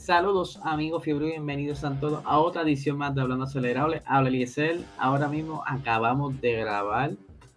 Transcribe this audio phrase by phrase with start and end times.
[0.00, 4.00] Saludos amigos fiebre bienvenidos a todos a otra edición más de Hablando Acelerable.
[4.06, 4.80] Habla Eliezer.
[4.98, 7.10] Ahora mismo acabamos de grabar,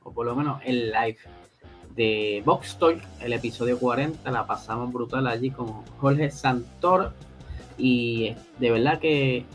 [0.03, 1.17] o por lo menos el live
[1.95, 4.29] de Box Talk, el episodio 40.
[4.29, 5.67] La pasamos brutal allí con
[6.01, 7.13] Jorge Santor.
[7.77, 9.45] Y de verdad que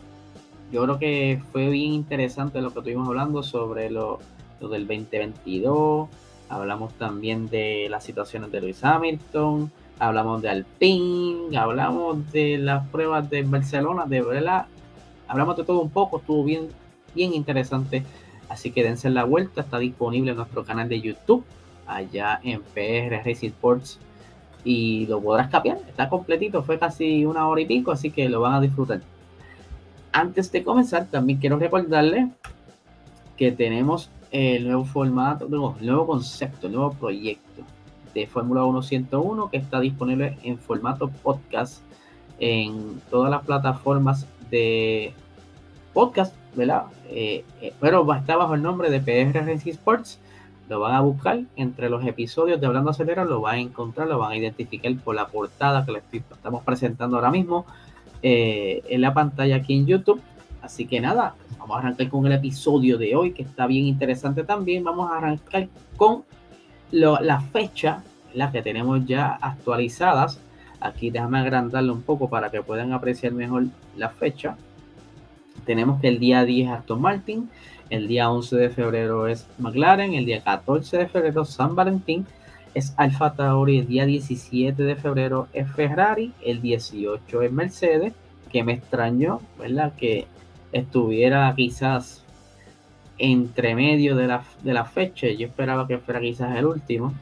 [0.73, 4.19] yo creo que fue bien interesante lo que estuvimos hablando sobre lo,
[4.61, 6.09] lo del 2022.
[6.49, 13.29] Hablamos también de las situaciones de Luis Hamilton hablamos de Alpine, hablamos de las pruebas
[13.31, 14.67] de Barcelona, de verdad,
[15.27, 16.69] hablamos de todo un poco, estuvo bien,
[17.15, 18.05] bien interesante.
[18.49, 21.45] Así que dense la vuelta, está disponible en nuestro canal de YouTube,
[21.87, 23.99] allá en PR Racing Sports,
[24.65, 28.41] y lo podrás capiar, está completito, fue casi una hora y pico, así que lo
[28.41, 29.01] van a disfrutar.
[30.13, 32.29] Antes de comenzar, también quiero recordarles
[33.37, 37.65] que tenemos el nuevo formato, el nuevo concepto, el nuevo proyecto
[38.19, 41.83] de Fórmula 1 101 que está disponible en formato podcast
[42.41, 45.13] en todas las plataformas de
[45.93, 46.85] podcast, ¿verdad?
[47.09, 50.19] Eh, eh, pero está bajo el nombre de PR Racing Sports.
[50.69, 54.19] Lo van a buscar entre los episodios de Hablando Acelera, lo van a encontrar, lo
[54.19, 57.65] van a identificar por la portada que les estamos presentando ahora mismo
[58.23, 60.21] eh, en la pantalla aquí en YouTube.
[60.61, 64.45] Así que nada, vamos a arrancar con el episodio de hoy que está bien interesante
[64.45, 64.85] también.
[64.85, 66.25] Vamos a arrancar con
[66.91, 68.03] la fecha,
[68.35, 70.41] las que tenemos ya actualizadas.
[70.81, 74.57] Aquí déjame agrandarlo un poco para que puedan apreciar mejor la fecha.
[75.67, 77.51] Tenemos que el día 10 Aston Martin,
[77.91, 82.27] el día 11 de febrero es McLaren, el día 14 de febrero San Valentín
[82.75, 88.13] es Alfa Tauri, el día 17 de febrero es Ferrari, el 18 es Mercedes,
[88.53, 89.93] que me extrañó, ¿verdad?
[89.97, 90.27] Que
[90.73, 92.25] estuviera quizás
[93.19, 95.29] entre medio de la, de la fecha.
[95.29, 97.15] Yo esperaba que fuera quizás el último.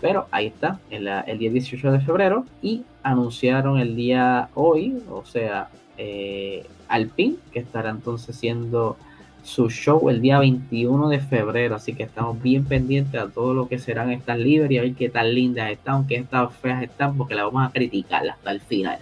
[0.00, 1.04] Pero ahí está, el,
[1.38, 2.44] día 18 de febrero.
[2.62, 8.96] Y anunciaron el día hoy, o sea, eh, Alpine, que estará entonces siendo
[9.42, 11.74] su show el día 21 de febrero.
[11.74, 14.94] Así que estamos bien pendientes a todo lo que serán estas libres y a ver
[14.94, 18.60] qué tan lindas están, aunque estas feas están, porque las vamos a criticar hasta el
[18.60, 18.98] final.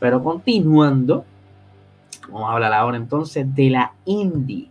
[0.00, 1.24] Pero continuando,
[2.28, 4.68] vamos a hablar ahora entonces de la Indy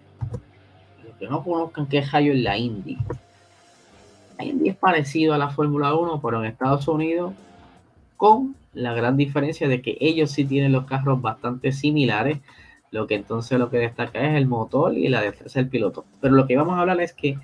[1.19, 2.97] que no conozcan qué es en la Indy.
[4.37, 7.33] La Indy es parecido a la Fórmula 1, pero en Estados Unidos,
[8.15, 12.39] con la gran diferencia de que ellos sí tienen los carros bastante similares.
[12.91, 16.05] Lo que entonces lo que destaca es el motor y la defensa del piloto.
[16.21, 17.37] Pero lo que vamos a hablar es que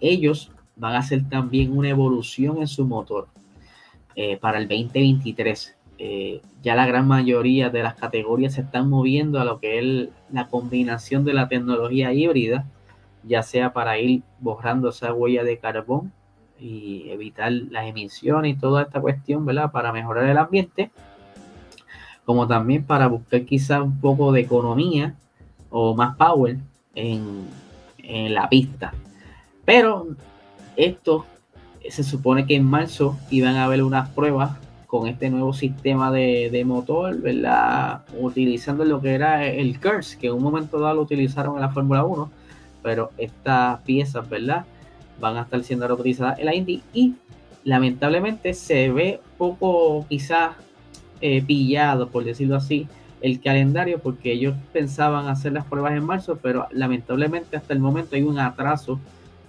[0.00, 3.28] ellos van a hacer también una evolución en su motor
[4.16, 5.76] eh, para el 2023.
[5.98, 10.08] Eh, ya la gran mayoría de las categorías se están moviendo a lo que es
[10.32, 12.66] la combinación de la tecnología híbrida
[13.24, 16.12] ya sea para ir borrando esa huella de carbón
[16.58, 19.70] y evitar las emisiones y toda esta cuestión, ¿verdad?
[19.70, 20.90] Para mejorar el ambiente,
[22.24, 25.14] como también para buscar quizás un poco de economía
[25.70, 26.58] o más power
[26.94, 27.48] en,
[28.02, 28.92] la pista.
[29.64, 30.08] Pero
[30.76, 31.26] esto
[31.88, 36.50] se supone que en marzo iban a haber unas pruebas con este nuevo sistema de,
[36.50, 38.02] de, motor, ¿verdad?
[38.18, 41.68] Utilizando lo que era el KERS, que en un momento dado lo utilizaron en la
[41.68, 42.39] Fórmula 1
[42.82, 44.64] pero estas piezas, ¿verdad?
[45.20, 47.14] Van a estar siendo reutilizadas en la Indy y
[47.64, 50.56] lamentablemente se ve poco quizás
[51.20, 52.88] eh, pillado, por decirlo así,
[53.20, 58.16] el calendario porque ellos pensaban hacer las pruebas en marzo, pero lamentablemente hasta el momento
[58.16, 58.98] hay un atraso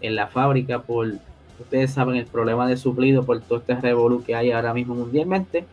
[0.01, 1.13] en la fábrica por,
[1.59, 5.65] ustedes saben, el problema de suplido por todo este revolú que hay ahora mismo mundialmente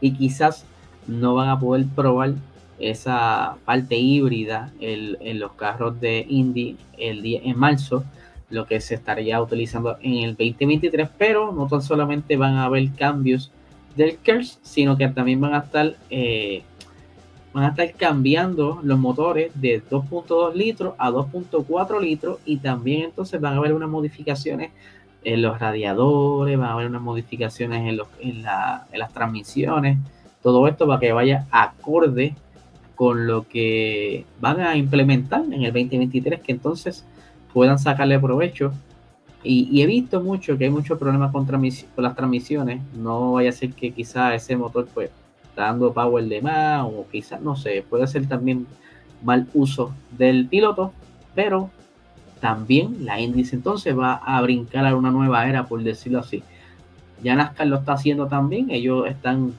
[0.00, 0.64] y quizás
[1.06, 2.34] no van a poder probar
[2.80, 8.04] esa parte híbrida en, los carros de Indy el día, en marzo,
[8.48, 12.90] lo que se estaría utilizando en el 2023, pero no tan solamente van a haber
[12.92, 13.52] cambios
[13.96, 16.62] del KERS, sino que también van a estar eh,
[17.52, 23.40] van a estar cambiando los motores de 2.2 litros a 2.4 litros y también entonces
[23.40, 24.70] van a haber unas modificaciones
[25.24, 28.44] en los radiadores, van a haber unas modificaciones en, los, en,
[28.92, 29.98] en las transmisiones,
[30.42, 32.34] todo esto para que vaya acorde
[33.00, 37.02] con lo que van a implementar en el 2023, que entonces
[37.50, 38.74] puedan sacarle provecho.
[39.42, 41.48] Y, he visto mucho que hay muchos problemas con,
[41.96, 42.82] las transmisiones.
[42.92, 45.10] No vaya a ser que quizás ese motor pues
[45.44, 48.66] está dando power de más o quizás, no sé, puede ser también
[49.24, 50.92] mal uso del piloto,
[51.34, 51.70] pero
[52.38, 56.42] también la índice entonces va a brincar a una nueva era, por decirlo así.
[57.22, 59.54] Ya NASCAR lo está haciendo también, ellos están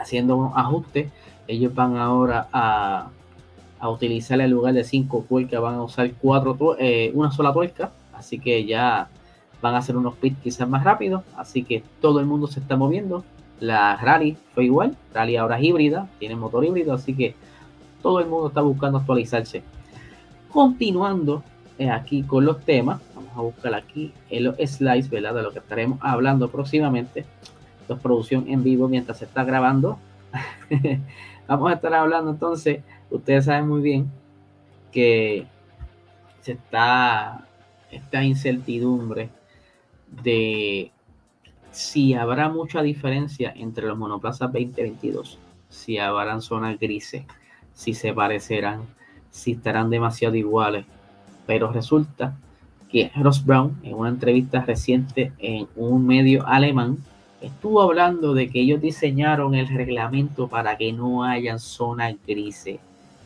[0.00, 1.10] haciendo un ajuste
[1.48, 3.08] ellos van ahora a,
[3.88, 8.38] utilizar en lugar de cinco tuercas, van a usar cuatro, eh, una sola tuerca, así
[8.38, 9.08] que ya
[9.62, 12.76] van a hacer unos pits quizás más rápidos, así que todo el mundo se está
[12.76, 13.24] moviendo
[13.60, 17.34] La Rally fue igual, Rally ahora es híbrida, tiene motor híbrido, así que
[18.02, 19.62] todo el mundo está buscando actualizarse.
[20.50, 21.42] Continuando
[21.78, 25.34] eh, aquí con los temas, vamos a buscar aquí en los slides, ¿verdad?
[25.34, 27.24] De lo que estaremos hablando próximamente.
[27.88, 29.98] Esto es producción en vivo mientras se está grabando.
[31.48, 34.12] vamos a estar hablando entonces, ustedes saben muy bien
[34.92, 35.46] que
[36.42, 37.46] se está
[37.90, 39.30] esta incertidumbre
[40.22, 40.92] de
[41.70, 45.38] si habrá mucha diferencia entre los monoplazas 2022,
[45.70, 47.24] si habrán zonas grises,
[47.72, 48.82] si se parecerán,
[49.30, 50.84] si estarán demasiado iguales.
[51.46, 52.36] Pero resulta
[52.90, 56.98] que Ross Brown, en una entrevista reciente en un medio alemán,
[57.40, 62.80] estuvo hablando de que ellos diseñaron el reglamento para que no haya zonas grises.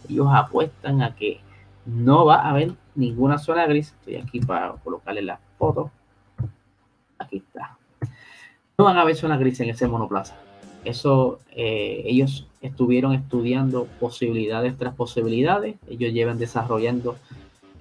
[0.08, 1.40] Ellos apuestan a que
[1.86, 3.94] no va a haber ninguna zona gris.
[4.00, 5.90] Estoy aquí para colocarle la foto.
[7.18, 7.76] Aquí está.
[8.78, 10.36] No van a haber zona gris en ese monoplaza.
[10.84, 15.76] Eso eh, ellos estuvieron estudiando posibilidades tras posibilidades.
[15.88, 17.16] Ellos llevan desarrollando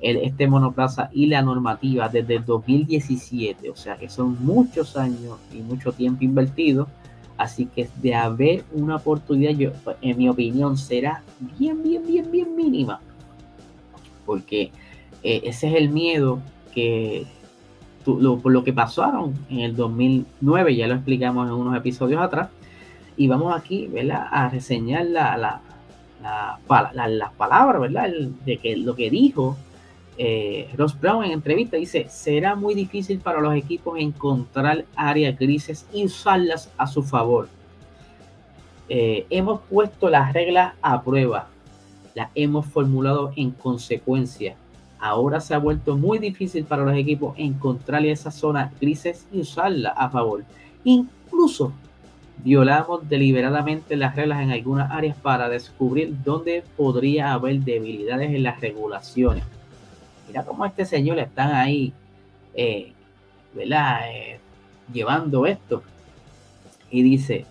[0.01, 3.69] este monoplaza y la normativa desde el 2017.
[3.69, 6.87] O sea que son muchos años y mucho tiempo invertido.
[7.37, 9.71] Así que de haber una oportunidad, yo,
[10.01, 11.23] en mi opinión, será
[11.57, 12.99] bien, bien, bien, bien mínima.
[14.25, 14.71] Porque
[15.23, 16.39] eh, ese es el miedo
[16.73, 17.25] que
[18.03, 22.49] por lo que pasaron en el 2009, ya lo explicamos en unos episodios atrás,
[23.17, 23.89] y vamos aquí
[24.31, 25.61] a reseñar la, la,
[27.07, 28.09] las palabras, ¿verdad?
[28.45, 29.57] de que lo que dijo
[30.17, 35.85] eh, Ross Brown en entrevista, dice, será muy difícil para los equipos encontrar áreas grises
[35.93, 37.47] y usarlas a su favor.
[38.89, 41.47] Eh, hemos puesto las reglas a prueba,
[42.13, 44.55] las hemos formulado en consecuencia
[45.01, 49.89] ahora se ha vuelto muy difícil para los equipos encontrar esas zonas grises y usarla
[49.89, 50.45] a favor.
[50.83, 51.73] Incluso
[52.37, 58.61] violamos deliberadamente las reglas en algunas áreas para descubrir dónde podría haber debilidades en las
[58.61, 59.43] regulaciones.
[60.31, 61.91] Mira cómo este señor están ahí,
[62.53, 62.93] eh,
[63.53, 64.09] ¿verdad?
[64.13, 64.39] Eh,
[64.93, 65.83] llevando esto.
[66.89, 67.45] Y dice,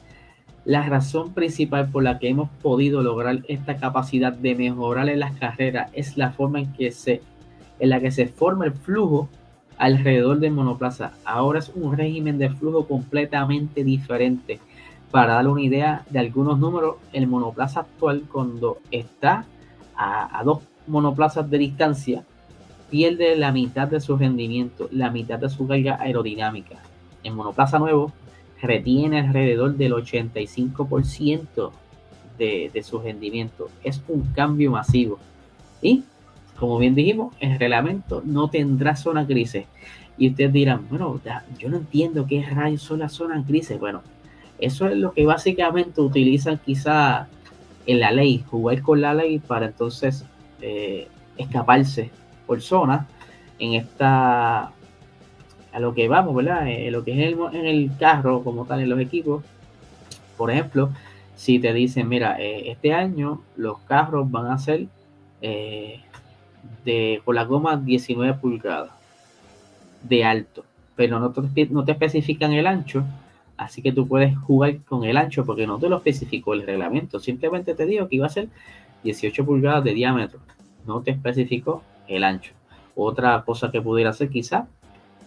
[0.65, 5.35] la razón principal por la que hemos podido lograr esta capacidad de mejorar en las
[5.35, 7.21] carreras es la forma en que se
[7.81, 9.29] en la que se forma el flujo
[9.77, 11.13] alrededor del monoplaza.
[11.27, 14.59] Ahora es un régimen de flujo completamente diferente.
[15.11, 19.45] Para darle una idea de algunos números, el monoplaza actual cuando está
[19.95, 22.25] a, dos monoplazas de distancia,
[22.91, 26.77] pierde la mitad de su rendimiento, la mitad de su carga aerodinámica.
[27.23, 28.13] El monoplaza nuevo
[28.61, 31.71] retiene alrededor del 85%
[32.39, 33.69] de, de su rendimiento.
[33.85, 35.19] Es un cambio masivo.
[35.81, 36.03] Y
[36.59, 39.65] como bien dijimos, el reglamento no tendrá zonas grises.
[40.19, 41.19] Y ustedes dirán, bueno,
[41.59, 43.81] yo no entiendo qué rayos son las zonas grises.
[43.81, 44.03] Bueno,
[44.59, 47.29] eso es lo que básicamente utilizan quizá
[47.87, 50.27] en la ley, jugar con la ley para entonces
[50.61, 52.11] eh, escaparse
[52.51, 53.07] por zona
[53.61, 54.73] en esta,
[55.73, 56.67] a lo que vamos, ¿verdad?
[56.67, 59.45] En eh, lo que es en el carro, como tal, en los equipos.
[60.37, 60.91] Por ejemplo,
[61.37, 64.89] si te dicen, mira, eh, este año los carros van a ser
[65.41, 68.91] de, con la goma 19 pulgadas
[70.03, 70.65] de alto,
[70.97, 73.05] pero no te, no te especifican el ancho,
[73.59, 77.21] así que tú puedes jugar con el ancho porque no te lo especificó el reglamento,
[77.21, 78.49] simplemente te digo que iba a ser
[79.05, 80.41] 18 pulgadas de diámetro,
[80.85, 81.85] no te especificó
[82.17, 82.53] el ancho.
[82.95, 84.67] Otra cosa que pudiera ser quizá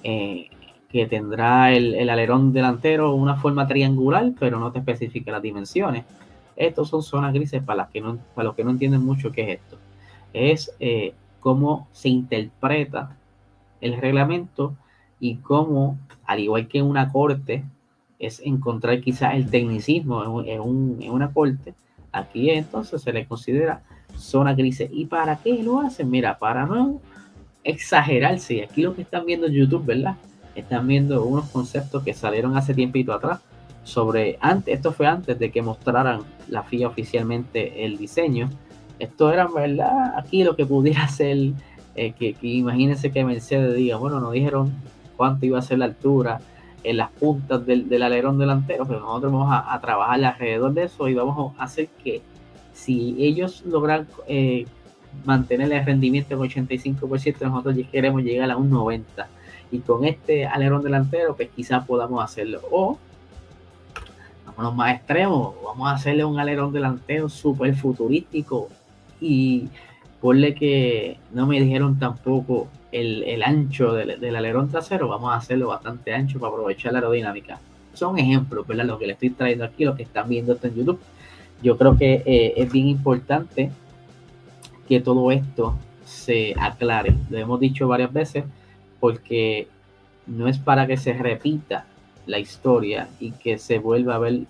[0.03, 0.49] eh,
[0.89, 6.05] que tendrá el, alerón delantero una forma triangular, pero no te especifica las dimensiones.
[6.55, 9.41] Estos son zonas grises para, las que no, para los que no entienden mucho qué
[9.41, 9.77] es esto.
[10.33, 13.15] Es eh, cómo se interpreta
[13.81, 14.75] el reglamento
[15.19, 17.63] y cómo, al igual que en una corte,
[18.19, 21.73] es encontrar quizás el tecnicismo en, una corte,
[22.11, 23.83] aquí entonces se le considera
[24.23, 24.83] zona gris.
[24.91, 26.09] ¿Y para qué lo hacen?
[26.09, 27.01] Mira, para no
[27.63, 30.15] exagerarse, y aquí lo que están viendo en YouTube, ¿verdad?
[30.55, 33.39] Están viendo unos conceptos que salieron hace tiempito atrás
[33.83, 38.49] sobre, antes, esto fue antes de que mostraran la FIA oficialmente el diseño,
[38.99, 40.17] esto era, ¿verdad?
[40.17, 41.37] Aquí lo que pudiera ser,
[41.95, 44.73] eh, que, imagínense que Mercedes diga, bueno, nos dijeron
[45.17, 46.39] cuánto iba a ser la altura
[46.83, 51.13] en las puntas del, alerón delantero, pero nosotros vamos a, trabajar alrededor de eso y
[51.13, 52.21] vamos a hacer que
[52.73, 54.65] si ellos logran eh,
[55.25, 59.03] mantener el rendimiento en 85%, nosotros queremos llegar a un 90%.
[59.71, 62.61] Y con este alerón delantero, pues quizás podamos hacerlo.
[62.69, 62.99] O
[64.45, 68.69] vámonos más extremos, vamos a hacerle un alerón delantero súper futurístico,
[69.23, 69.69] y
[70.21, 76.13] ponle que no me dijeron tampoco el, ancho del, alerón trasero, vamos a hacerlo bastante
[76.13, 77.59] ancho para aprovechar la aerodinámica.
[77.93, 78.85] son ejemplos, ¿verdad?
[78.85, 80.99] Lo que le estoy trayendo aquí, lo que están viendo esto en YouTube.
[81.63, 83.71] Yo creo que eh, es bien importante
[84.87, 87.15] que todo esto se aclare.
[87.29, 88.43] Lo hemos dicho varias veces
[88.99, 89.67] porque
[90.27, 91.85] no es para que se repita
[92.25, 94.41] la historia y que se vuelva a ver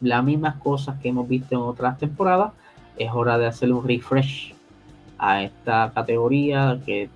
[0.00, 2.52] las mismas cosas que hemos visto en otras temporadas.
[2.98, 4.54] Es hora de hacer un refresh
[5.18, 7.08] a esta categoría, que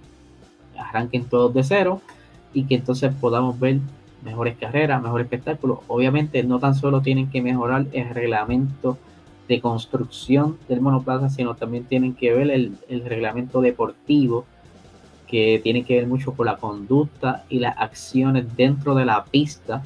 [0.78, 2.00] arranquen todos de cero
[2.54, 3.78] y que entonces podamos ver
[4.24, 5.80] mejores carreras, mejores espectáculos.
[5.88, 8.96] Obviamente no tan solo tienen que mejorar el reglamento
[9.50, 14.44] de construcción del monoplaza, sino también tienen que ver el, reglamento deportivo,
[15.26, 19.82] que tiene que ver mucho con la conducta y las acciones dentro de la pista.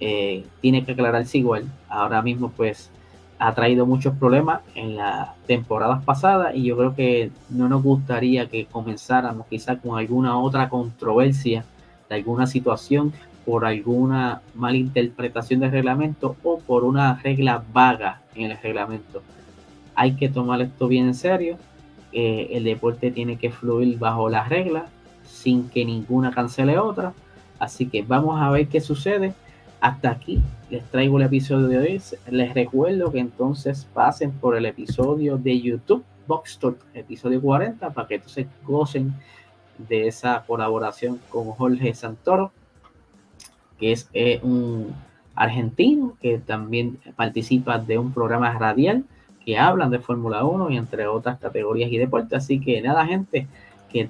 [0.00, 1.64] Eh, tiene que aclararse igual.
[1.88, 2.90] Ahora mismo pues
[3.38, 8.48] ha traído muchos problemas en las temporadas pasadas y yo creo que no nos gustaría
[8.48, 11.64] que comenzáramos quizá con alguna otra controversia
[12.08, 13.12] de alguna situación
[13.44, 19.22] por alguna malinterpretación del reglamento o por una regla vaga en el reglamento.
[19.94, 21.56] Hay que tomar esto bien en serio.
[22.12, 24.84] Eh, el deporte tiene que fluir bajo las reglas
[25.24, 27.12] sin que ninguna cancele otra.
[27.58, 29.34] Así que vamos a ver qué sucede.
[29.80, 32.02] Hasta aquí les traigo el episodio de hoy.
[32.30, 38.08] Les recuerdo que entonces pasen por el episodio de YouTube Box Talk, episodio 40, para
[38.08, 39.12] que entonces gocen
[39.76, 42.52] de esa colaboración con Jorge Santoro
[43.78, 44.94] que es eh, un
[45.34, 49.04] argentino que también participa de un programa radial
[49.44, 52.44] que hablan de Fórmula 1 y entre otras categorías y deportes.
[52.44, 53.46] Así que nada, gente,